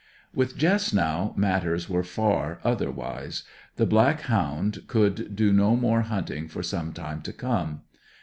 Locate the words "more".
5.75-6.01